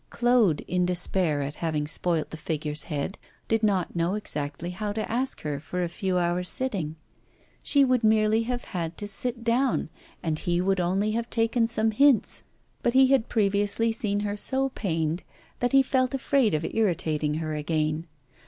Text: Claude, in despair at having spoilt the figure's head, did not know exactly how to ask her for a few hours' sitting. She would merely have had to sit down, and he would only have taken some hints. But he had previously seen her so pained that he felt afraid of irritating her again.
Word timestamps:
Claude, 0.09 0.61
in 0.61 0.83
despair 0.83 1.41
at 1.41 1.57
having 1.57 1.85
spoilt 1.85 2.31
the 2.31 2.35
figure's 2.35 2.85
head, 2.85 3.19
did 3.47 3.61
not 3.61 3.95
know 3.95 4.15
exactly 4.15 4.71
how 4.71 4.91
to 4.91 5.07
ask 5.11 5.41
her 5.41 5.59
for 5.59 5.83
a 5.83 5.87
few 5.87 6.17
hours' 6.17 6.49
sitting. 6.49 6.95
She 7.61 7.85
would 7.85 8.03
merely 8.03 8.41
have 8.41 8.63
had 8.63 8.97
to 8.97 9.07
sit 9.07 9.43
down, 9.43 9.89
and 10.23 10.39
he 10.39 10.59
would 10.59 10.79
only 10.79 11.11
have 11.11 11.29
taken 11.29 11.67
some 11.67 11.91
hints. 11.91 12.41
But 12.81 12.95
he 12.95 13.05
had 13.13 13.29
previously 13.29 13.91
seen 13.91 14.21
her 14.21 14.35
so 14.35 14.69
pained 14.69 15.21
that 15.59 15.71
he 15.71 15.83
felt 15.83 16.15
afraid 16.15 16.55
of 16.55 16.65
irritating 16.73 17.35
her 17.35 17.53
again. 17.53 18.07